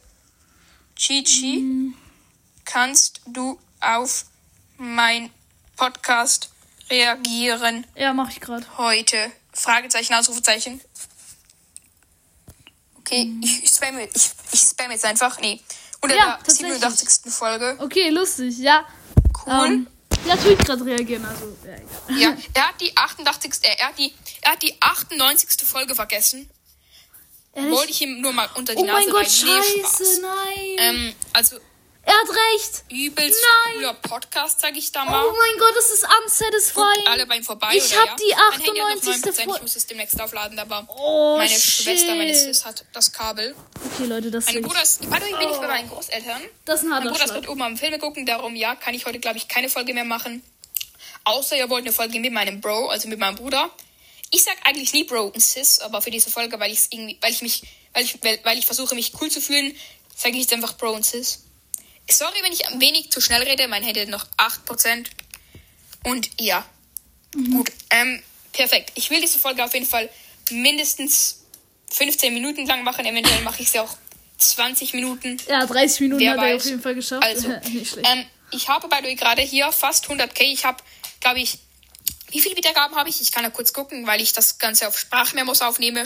Chichi, 0.95 1.93
kannst 2.65 3.21
du 3.25 3.59
auf 3.81 4.25
mein 4.77 5.31
Podcast 5.75 6.49
reagieren 6.89 7.85
Ja, 7.95 8.13
mache 8.13 8.31
ich 8.31 8.39
gerade. 8.39 8.65
heute? 8.77 9.31
Fragezeichen, 9.51 10.13
Ausrufezeichen. 10.13 10.79
Okay, 12.99 13.31
ich, 13.43 13.63
ich 13.65 13.69
spamme 13.69 14.05
ich, 14.05 14.29
ich 14.51 14.59
spam 14.61 14.91
jetzt 14.91 15.05
einfach. 15.05 15.39
Nee. 15.39 15.59
Unter 16.03 16.15
Ja, 16.15 16.25
der 16.25 16.37
tatsächlich. 16.43 16.73
87. 16.81 17.33
Folge. 17.33 17.75
Okay, 17.79 18.09
lustig, 18.09 18.57
ja. 18.59 18.85
Cool. 19.45 19.65
Ähm, 19.65 19.87
ja, 20.25 20.35
tue 20.35 20.53
ich 20.53 20.59
gerade 20.59 20.85
reagieren, 20.85 21.25
also. 21.25 21.45
Ja, 21.65 21.73
egal. 21.75 22.19
Ja, 22.19 22.37
er 22.61 22.67
hat 22.67 22.81
die 22.81 22.95
88. 22.95 23.53
Äh, 23.63 23.75
er 23.79 23.87
hat 23.87 23.97
die, 23.97 24.13
er 24.41 24.51
hat 24.51 24.61
die 24.61 24.75
98. 24.81 25.65
Folge 25.65 25.95
vergessen. 25.95 26.49
Ehrlich? 27.55 27.71
Wollte 27.71 27.91
ich 27.91 28.01
ihm 28.01 28.19
nur 28.21 28.33
mal 28.33 28.49
unter 28.55 28.73
die 28.75 28.81
Oh 28.81 28.85
Nase 28.85 28.99
mein 29.05 29.09
Gott. 29.11 29.23
Nee, 29.23 29.29
scheiße, 29.29 29.79
Spaß. 30.05 30.19
nein. 30.21 30.75
Ähm, 30.77 31.13
also 31.33 31.57
er 32.05 32.13
hat 32.13 32.27
recht. 32.29 32.83
übelst 32.89 33.39
Nein. 33.65 33.73
cooler 33.75 33.93
Podcast, 33.95 34.59
sag 34.59 34.75
ich 34.77 34.91
da 34.91 35.05
mal. 35.05 35.25
Oh 35.25 35.31
mein 35.31 35.59
Gott, 35.59 35.73
das 35.75 35.89
ist 35.89 36.03
Guckt 36.03 36.23
unsatisfying. 36.25 37.07
alle 37.07 37.25
bei 37.25 37.37
ihm 37.37 37.43
vorbei. 37.43 37.69
Ich 37.75 37.91
oder 37.93 38.01
hab 38.01 38.07
ja? 38.09 38.15
die 38.15 38.33
Mein 38.35 38.65
Handy 38.65 38.79
hat 38.79 38.95
noch 39.05 39.13
98. 39.13 39.33
9%, 39.33 39.45
Fol- 39.45 39.55
Ich 39.55 39.61
muss 39.61 39.75
es 39.75 39.87
demnächst 39.87 40.21
aufladen, 40.21 40.59
aber 40.59 40.85
Oh, 40.89 41.37
meine 41.37 41.49
shit. 41.49 41.61
Schwester, 41.85 42.15
meine 42.15 42.35
Sis 42.35 42.65
hat 42.65 42.83
das 42.93 43.11
Kabel. 43.11 43.55
Okay, 43.93 44.05
Leute, 44.05 44.31
das 44.31 44.45
Mein 44.45 44.61
Bruder 44.61 44.83
ist, 44.83 45.09
warte, 45.09 45.25
ich 45.27 45.37
bin 45.37 45.47
nicht 45.49 45.61
bei 45.61 45.67
meinen 45.67 45.89
Großeltern. 45.89 46.41
das 46.65 46.79
ist 46.79 46.83
ein 46.83 46.89
Mein 46.89 46.97
harter 46.99 47.11
Bruder 47.11 47.25
ist 47.25 47.33
heute 47.33 47.49
oben 47.49 47.61
am 47.61 47.77
Filme 47.77 47.99
gucken, 47.99 48.25
darum 48.25 48.55
ja, 48.55 48.75
kann 48.75 48.93
ich 48.93 49.05
heute, 49.05 49.19
glaube 49.19 49.37
ich, 49.37 49.47
keine 49.47 49.69
Folge 49.69 49.93
mehr 49.93 50.03
machen. 50.05 50.43
Außer 51.25 51.55
ihr 51.55 51.69
wollt 51.69 51.85
eine 51.85 51.93
Folge 51.93 52.19
mit 52.19 52.33
meinem 52.33 52.59
Bro, 52.59 52.89
also 52.89 53.07
mit 53.07 53.17
meinem 53.19 53.35
Bruder. 53.35 53.69
Ich 54.29 54.43
sag 54.43 54.57
eigentlich 54.65 54.91
nie 54.93 55.03
Bro 55.05 55.25
und 55.27 55.39
Sis, 55.41 55.79
aber 55.79 56.01
für 56.01 56.11
diese 56.11 56.29
Folge, 56.29 56.59
weil 56.59 56.71
ich 56.73 56.79
irgendwie, 56.89 57.17
weil 57.21 57.31
ich 57.31 57.41
mich, 57.41 57.63
weil 57.93 58.03
ich, 58.03 58.21
weil, 58.23 58.39
weil 58.43 58.57
ich 58.57 58.65
versuche, 58.65 58.93
mich 58.95 59.13
cool 59.21 59.29
zu 59.31 59.39
fühlen, 59.39 59.73
sage 60.17 60.35
ich 60.35 60.41
jetzt 60.41 60.53
einfach 60.53 60.73
Bro 60.73 60.91
und 60.93 61.05
Sis. 61.05 61.43
Sorry, 62.09 62.37
wenn 62.43 62.51
ich 62.51 62.67
ein 62.67 62.79
wenig 62.81 63.11
zu 63.11 63.21
schnell 63.21 63.43
rede, 63.43 63.67
mein 63.67 63.83
Handy 63.83 64.01
hat 64.01 64.09
noch 64.09 64.25
8%. 64.37 65.07
Und 66.03 66.29
ja. 66.39 66.65
Gut, 67.51 67.71
ähm, 67.89 68.21
perfekt. 68.51 68.91
Ich 68.95 69.09
will 69.09 69.21
diese 69.21 69.39
Folge 69.39 69.63
auf 69.63 69.73
jeden 69.73 69.85
Fall 69.87 70.09
mindestens 70.51 71.43
15 71.91 72.33
Minuten 72.33 72.65
lang 72.67 72.83
machen. 72.83 73.05
Eventuell 73.05 73.41
mache 73.41 73.61
ich 73.61 73.71
sie 73.71 73.79
auch 73.79 73.95
20 74.37 74.93
Minuten. 74.93 75.37
Ja, 75.47 75.65
30 75.65 76.01
Minuten 76.01 76.21
Wer 76.21 76.31
hat 76.31 76.37
er 76.39 76.43
weiß. 76.55 76.61
auf 76.63 76.69
jeden 76.69 76.81
Fall 76.81 76.95
geschafft. 76.95 77.23
Also, 77.23 77.47
Nicht 77.71 77.91
schlecht. 77.91 78.07
ähm, 78.11 78.25
ich 78.51 78.67
habe 78.67 78.87
bei 78.87 79.01
dir 79.01 79.15
gerade 79.15 79.41
hier 79.41 79.71
fast 79.71 80.07
100k. 80.09 80.41
Ich 80.41 80.65
habe, 80.65 80.83
glaube 81.21 81.39
ich, 81.39 81.59
wie 82.31 82.41
viele 82.41 82.55
Wiedergaben 82.57 82.95
habe 82.97 83.09
ich? 83.09 83.21
Ich 83.21 83.31
kann 83.31 83.43
ja 83.43 83.49
kurz 83.49 83.73
gucken, 83.73 84.05
weil 84.07 84.21
ich 84.21 84.33
das 84.33 84.57
Ganze 84.57 84.87
auf 84.87 84.97
Sprachmemos 84.99 85.61
aufnehme. 85.61 86.03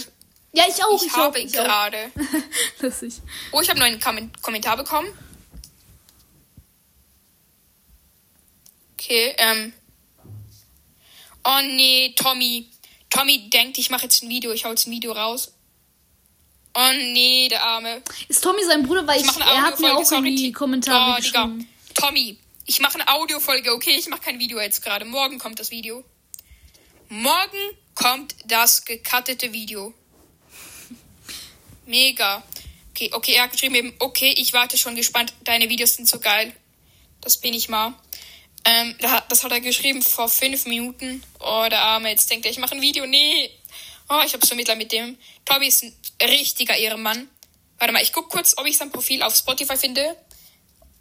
ja, 0.53 0.65
ich 0.69 0.83
auch. 0.83 1.01
Ich, 1.01 1.07
Ich, 1.07 1.13
habe 1.13 1.37
auch, 1.39 1.43
ich 1.43 1.51
gerade. 1.53 2.11
Lustig. 2.81 3.15
Oh, 3.51 3.61
ich 3.61 3.69
habe 3.69 3.81
einen 3.81 3.93
neuen 3.99 4.01
Kom 4.01 4.31
Kommentar 4.41 4.77
bekommen. 4.77 5.07
Okay, 8.99 9.35
ähm. 9.37 9.73
Oh 11.43 11.61
nee, 11.63 12.13
Tommy. 12.15 12.67
Tommy 13.09 13.49
denkt, 13.49 13.77
ich 13.77 13.89
mache 13.89 14.03
jetzt 14.03 14.23
ein 14.23 14.29
Video. 14.29 14.51
Ich 14.51 14.65
hau 14.65 14.69
jetzt 14.71 14.87
ein 14.87 14.91
Video 14.91 15.11
raus. 15.11 15.53
Oh 16.73 16.91
nee, 16.93 17.47
der 17.47 17.63
Arme. 17.63 18.01
Ist 18.27 18.43
Tommy 18.43 18.63
sein 18.65 18.83
Bruder? 18.83 19.05
Weil 19.07 19.21
Ich 19.21 19.27
ich, 19.27 19.37
er 19.37 19.61
hat 19.61 19.79
mir 19.79 19.95
auch 19.95 20.11
in 20.11 20.35
die 20.35 20.51
Kommentare 20.51 21.13
oh, 21.13 21.21
Digga. 21.21 21.45
geschrieben. 21.45 21.69
Tommy, 21.93 22.37
ich 22.65 22.79
mache 22.79 22.95
eine 22.95 23.07
Audiofolge, 23.07 23.71
okay? 23.71 23.95
Ich 23.97 24.07
mache 24.09 24.21
kein 24.21 24.39
Video 24.39 24.59
jetzt 24.59 24.83
gerade. 24.83 25.05
Morgen 25.05 25.37
kommt 25.37 25.59
das 25.59 25.71
Video. 25.71 26.03
Morgen 27.09 27.71
kommt 27.95 28.35
das 28.45 28.83
gecuttete 28.83 29.53
Video. 29.53 29.93
Mega. 31.85 32.43
Okay, 32.91 33.11
okay, 33.13 33.33
er 33.33 33.43
hat 33.43 33.51
geschrieben 33.51 33.75
eben, 33.75 33.93
okay, 33.99 34.33
ich 34.37 34.53
warte 34.53 34.77
schon 34.77 34.95
gespannt. 34.95 35.33
Deine 35.43 35.69
Videos 35.69 35.95
sind 35.95 36.09
so 36.09 36.19
geil. 36.19 36.51
Das 37.21 37.37
bin 37.37 37.53
ich 37.53 37.69
mal. 37.69 37.93
Ähm, 38.69 38.95
das 39.29 39.43
hat 39.45 39.51
er 39.53 39.61
geschrieben 39.61 40.01
vor 40.01 40.27
fünf 40.27 40.65
Minuten. 40.65 41.23
Oh, 41.39 41.65
der 41.69 41.79
Arme, 41.79 42.09
jetzt 42.09 42.29
denkt 42.29 42.45
er, 42.45 42.51
ich 42.51 42.57
mache 42.57 42.75
ein 42.75 42.81
Video. 42.81 43.05
Nee. 43.05 43.49
Oh, 44.09 44.21
ich 44.25 44.33
habe 44.33 44.45
so 44.45 44.55
Mitleid 44.55 44.77
mit 44.77 44.91
dem. 44.91 45.17
Tobi 45.45 45.67
ist 45.67 45.83
ein 45.83 45.95
richtiger 46.21 46.75
Ehrenmann. 46.75 47.29
Warte 47.77 47.93
mal, 47.93 48.03
ich 48.03 48.11
guck 48.11 48.29
kurz, 48.29 48.57
ob 48.57 48.65
ich 48.65 48.77
sein 48.77 48.91
Profil 48.91 49.23
auf 49.23 49.33
Spotify 49.33 49.77
finde. 49.77 50.17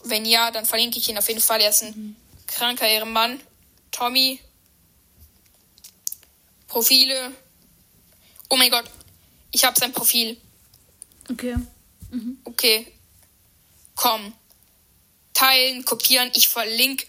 Wenn 0.04 0.24
ja, 0.24 0.52
dann 0.52 0.64
verlinke 0.64 1.00
ich 1.00 1.08
ihn 1.08 1.18
auf 1.18 1.26
jeden 1.26 1.40
Fall. 1.40 1.60
Er 1.60 1.70
ist 1.70 1.82
ein 1.82 2.14
kranker 2.46 2.86
Ehrenmann. 2.86 3.40
Tommy. 3.90 4.38
Profile. 6.68 7.32
Oh 8.48 8.56
mein 8.56 8.70
Gott. 8.70 8.84
Ich 9.50 9.64
habe 9.64 9.76
sein 9.76 9.92
Profil. 9.92 10.36
Okay. 11.28 11.56
Okay. 12.44 12.92
Komm. 13.96 14.32
teilen, 15.34 15.84
kopieren. 15.84 16.30
Ich 16.34 16.48
verlinke 16.48 17.06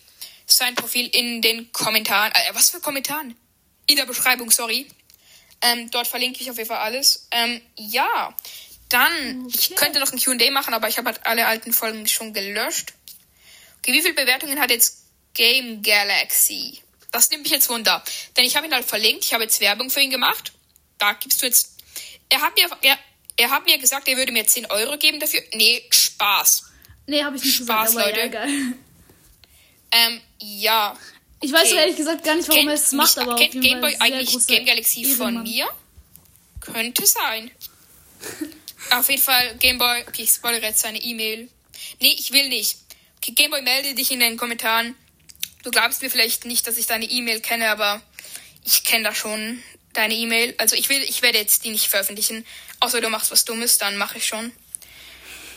sein 0.48 0.76
Profil 0.76 1.08
in 1.08 1.42
den 1.42 1.72
Kommentaren. 1.72 2.32
Äh, 2.32 2.54
was 2.56 2.70
für 2.70 2.80
Kommentaren? 2.80 3.36
In 3.86 3.98
der 3.98 4.06
Beschreibung, 4.06 4.50
sorry. 4.52 4.88
Ähm, 5.62 5.92
dort 5.92 6.08
verlinke 6.08 6.42
ich 6.42 6.50
auf 6.50 6.58
jeden 6.58 6.70
Fall 6.70 6.80
alles. 6.80 7.28
Ähm, 7.32 7.62
ja, 7.76 8.36
dann, 8.90 9.46
okay. 9.46 9.56
ich 9.56 9.76
könnte 9.76 10.00
noch 10.00 10.12
ein 10.12 10.20
Q&A 10.20 10.52
machen, 10.52 10.74
aber 10.74 10.88
ich 10.88 10.98
habe 10.98 11.08
halt 11.08 11.26
alle 11.26 11.46
alten 11.46 11.74
Folgen 11.74 12.08
schon 12.08 12.34
gelöscht. 12.34 12.94
Okay, 13.80 13.94
wie 13.94 14.02
viele 14.02 14.14
Bewertungen 14.14 14.60
hat 14.60 14.72
jetzt 14.72 15.06
Game 15.34 15.82
Galaxy? 15.82 16.82
Das 17.12 17.30
nimmt 17.30 17.44
mich 17.44 17.52
jetzt 17.52 17.70
wunder. 17.70 18.04
Denn 18.36 18.46
ich 18.46 18.56
habe 18.56 18.68
ihn 18.68 18.74
halt 18.74 18.86
verlinkt, 18.86 19.26
ich 19.26 19.34
habe 19.34 19.44
jetzt 19.44 19.60
Werbung 19.60 19.90
für 19.90 20.02
ihn 20.02 20.12
gemacht. 20.12 20.54
Da 20.98 21.14
gibst 21.14 21.42
du 21.42 21.46
jetzt. 21.46 21.76
Er 22.30 22.42
hat 22.42 22.56
mir, 22.56 22.70
er, 22.82 22.98
er 23.38 23.50
hat 23.50 23.66
mir 23.66 23.78
gesagt, 23.78 24.08
er 24.08 24.18
würde 24.18 24.32
mir 24.32 24.46
10 24.46 24.68
Euro 24.68 24.98
geben 24.98 25.20
dafür. 25.20 25.42
Nee, 25.54 25.84
Spaß. 25.90 26.64
Nee, 27.08 27.24
habe 27.24 27.38
ich 27.38 27.44
nicht 27.44 27.64
Spaß, 27.64 27.92
gesagt, 27.92 28.18
Leute. 28.18 28.36
Ja, 28.36 28.74
ähm, 29.92 30.22
ja. 30.40 30.98
Ich 31.42 31.52
weiß 31.52 31.72
okay. 31.72 31.78
ehrlich 31.78 31.96
gesagt 31.96 32.24
gar 32.24 32.36
nicht, 32.36 32.50
warum 32.50 32.68
er 32.68 32.74
es 32.74 32.92
macht, 32.92 33.18
aber 33.18 33.36
kennt 33.36 33.62
Gameboy 33.62 33.96
eigentlich 34.00 34.48
Game 34.48 34.66
Galaxy 34.66 35.06
von 35.06 35.44
mir? 35.44 35.68
Könnte 36.60 37.06
sein. 37.06 37.52
auf 38.92 39.10
jeden 39.10 39.22
Fall, 39.22 39.56
Gameboy, 39.60 40.04
okay, 40.08 40.24
ich 40.24 40.32
spoilere 40.32 40.64
jetzt 40.64 40.80
seine 40.80 41.02
E-Mail. 41.02 41.50
Nee, 42.02 42.16
ich 42.18 42.32
will 42.32 42.50
nicht. 42.50 42.78
Okay, 43.18 43.32
Gameboy, 43.34 43.62
melde 43.62 43.94
dich 43.94 44.12
in 44.12 44.20
den 44.20 44.38
Kommentaren. 44.38 44.96
Du 45.64 45.72
glaubst 45.72 46.02
mir 46.02 46.10
vielleicht 46.10 46.46
nicht, 46.46 46.66
dass 46.66 46.78
ich 46.78 46.88
deine 46.88 47.06
E-Mail 47.06 47.40
kenne, 47.42 47.70
aber 47.70 48.02
ich 48.66 48.84
kenne 48.84 49.04
da 49.04 49.16
schon 49.16 49.62
deine 49.94 50.16
E-Mail. 50.16 50.56
Also 50.58 50.76
ich 50.76 50.90
will, 50.90 51.02
ich 51.04 51.22
werde 51.22 51.38
jetzt 51.38 51.64
die 51.66 51.70
nicht 51.70 51.88
veröffentlichen. 51.88 52.46
Außer 52.80 53.02
du 53.02 53.10
machst 53.10 53.32
was 53.32 53.46
Dummes, 53.46 53.78
dann 53.78 53.98
mache 53.98 54.18
ich 54.18 54.28
schon. 54.28 54.52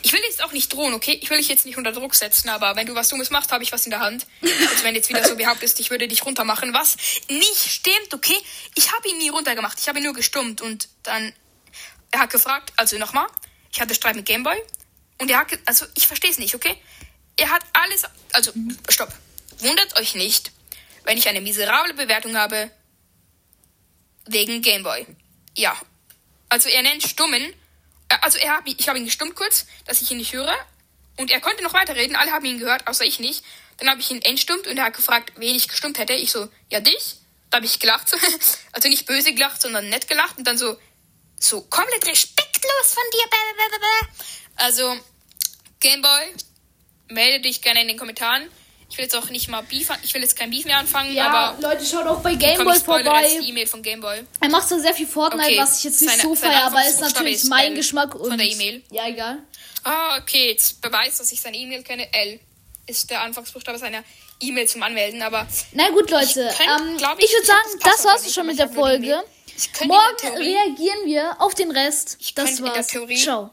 Ich 0.03 0.13
will 0.13 0.21
jetzt 0.25 0.43
auch 0.43 0.53
nicht 0.53 0.73
drohen, 0.73 0.95
okay? 0.95 1.19
Ich 1.23 1.31
will 1.31 1.39
dich 1.39 1.49
jetzt 1.49 1.67
nicht 1.67 1.77
unter 1.77 1.93
Druck 1.93 2.15
setzen, 2.15 2.49
aber 2.49 2.77
wenn 2.77 2.87
du 2.87 2.95
was 2.95 3.09
Dummes 3.09 3.31
machst, 3.31 3.53
habe 3.53 3.63
ich 3.63 3.73
was 3.73 3.85
in 3.85 3.91
der 3.91 4.01
Hand. 4.01 4.27
Also 4.43 4.85
wenn 4.85 4.95
jetzt 4.95 5.09
wieder 5.09 5.25
so 5.27 5.37
behauptest, 5.37 5.79
ich 5.81 5.91
würde 5.91 6.09
dich 6.09 6.25
runtermachen, 6.25 6.73
was 6.73 6.97
nicht 7.29 7.71
stimmt, 7.71 8.15
okay? 8.15 8.37
Ich 8.75 8.93
habe 8.93 9.09
ihn 9.09 9.19
nie 9.19 9.29
runtergemacht, 9.29 9.79
ich 9.79 9.89
habe 9.89 9.99
ihn 9.99 10.05
nur 10.05 10.15
gestummt 10.15 10.61
und 10.61 10.89
dann, 11.03 11.33
er 12.11 12.21
hat 12.21 12.31
gefragt, 12.31 12.73
also 12.77 12.97
nochmal, 12.99 13.27
ich 13.73 13.81
hatte 13.81 13.95
Streit 13.95 14.17
mit 14.17 14.27
Gameboy 14.27 14.57
und 15.19 15.31
er 15.31 15.39
hat, 15.39 15.49
also 15.67 15.87
ich 15.95 16.07
verstehe 16.07 16.31
es 16.31 16.39
nicht, 16.39 16.55
okay? 16.55 16.77
Er 17.37 17.51
hat 17.51 17.63
alles, 17.73 18.03
also, 18.33 18.53
stopp. 18.89 19.13
Wundert 19.59 19.99
euch 19.99 20.15
nicht, 20.15 20.53
wenn 21.05 21.19
ich 21.19 21.29
eine 21.29 21.41
miserable 21.41 21.95
Bewertung 21.95 22.37
habe 22.37 22.71
wegen 24.27 24.63
Gameboy. 24.63 25.07
Ja. 25.57 25.77
Also 26.49 26.69
er 26.69 26.83
nennt 26.83 27.03
Stummen 27.03 27.55
also 28.23 28.39
er 28.39 28.57
hat, 28.57 28.63
ich 28.67 28.89
habe 28.89 28.99
ihn 28.99 29.05
gestummt 29.05 29.35
kurz, 29.35 29.67
dass 29.87 30.03
ich 30.03 30.11
ihn 30.11 30.19
nicht 30.19 30.33
höre. 30.33 30.55
Und 31.17 31.31
er 31.31 31.41
konnte 31.41 31.63
noch 31.63 31.75
weiterreden, 31.75 32.17
alle 32.17 32.33
haben 32.33 32.45
ihn 32.45 32.59
gehört, 32.59 32.87
außer 32.87 33.05
ich 33.05 33.19
nicht. 33.19 33.45
Dann 33.79 33.89
habe 33.89 34.01
ich 34.01 34.11
ihn 34.11 34.23
entstummt 34.23 34.67
und 34.67 34.77
er 34.77 34.85
hat 34.85 34.97
gefragt, 34.97 35.33
wen 35.37 35.55
ich 35.55 35.69
gestummt 35.69 35.99
hätte. 35.99 36.13
Ich 36.13 36.33
so, 36.33 36.49
ja 36.69 36.81
dich. 36.81 37.17
Da 37.51 37.57
habe 37.57 37.67
ich 37.67 37.81
gelacht. 37.81 38.13
also 38.73 38.89
nicht 38.89 39.07
böse 39.07 39.33
gelacht, 39.33 39.61
sondern 39.61 39.89
nett 39.89 40.09
gelacht. 40.09 40.39
Und 40.39 40.47
dann 40.47 40.59
so, 40.59 40.79
so 41.39 41.63
komplett 41.63 42.07
respektlos 42.07 42.95
von 42.95 43.03
dir. 43.13 43.29
Also, 44.57 44.97
Gameboy, 45.81 46.35
melde 47.09 47.41
dich 47.41 47.63
gerne 47.63 47.83
in 47.83 47.89
den 47.89 47.99
Kommentaren. 47.99 48.49
Ich 48.91 48.99
will 48.99 49.05
jetzt 49.05 49.15
auch 49.15 49.31
nicht 49.31 49.49
mal 49.49 49.63
Beef, 49.63 49.89
ich 50.03 50.13
will 50.15 50.21
jetzt 50.21 50.37
kein 50.37 50.51
Beef 50.51 50.65
mehr 50.65 50.79
anfangen, 50.79 51.15
ja, 51.15 51.29
aber. 51.29 51.63
Leute, 51.63 51.87
schaut 51.87 52.07
auch 52.07 52.21
bei 52.21 52.35
Gameboy 52.35 52.81
vorbei. 52.81 53.39
E-Mail 53.41 53.67
von 53.69 53.83
Gameboy. 53.83 54.25
Er 54.41 54.49
macht 54.49 54.69
so 54.69 54.79
sehr 54.81 54.93
viel 54.95 55.07
Fortnite, 55.07 55.47
okay. 55.47 55.59
was 55.59 55.79
ich 55.79 55.85
jetzt 55.85 56.03
nicht 56.03 56.11
seine, 56.11 56.23
so 56.23 56.35
feiere, 56.35 56.65
aber 56.65 56.85
ist 56.87 57.01
natürlich 57.01 57.35
ist 57.37 57.45
mein 57.45 57.73
L 57.73 57.75
Geschmack. 57.77 58.17
Und 58.17 58.29
von 58.29 58.39
der 58.39 58.49
E-Mail. 58.49 58.83
Ja, 58.91 59.07
egal. 59.07 59.39
Ah, 59.85 60.19
okay, 60.19 60.51
jetzt 60.51 60.81
beweist, 60.83 61.21
dass 61.21 61.31
ich 61.31 61.41
seine 61.41 61.57
E-Mail 61.57 61.85
kenne. 61.85 62.13
L 62.13 62.41
ist 62.87 63.09
der 63.11 63.23
Anfangsbuchstabe 63.23 63.79
seiner 63.79 64.03
E-Mail 64.41 64.67
zum 64.67 64.83
Anmelden, 64.83 65.23
aber. 65.23 65.47
Na 65.73 65.89
gut, 65.91 66.11
Leute. 66.11 66.51
Ich, 66.53 66.61
ähm, 66.61 66.97
ich, 66.97 67.25
ich 67.25 67.33
würde 67.33 67.47
sagen, 67.47 67.81
das 67.85 68.05
war's 68.05 68.35
schon 68.35 68.47
mit 68.47 68.59
der 68.59 68.69
Folge. 68.69 69.23
Morgen 69.85 70.37
reagieren 70.37 71.07
wir 71.07 71.41
auf 71.41 71.55
den 71.55 71.71
Rest. 71.71 72.19
das 72.35 72.61
war's. 72.63 72.89
Ciao. 73.23 73.51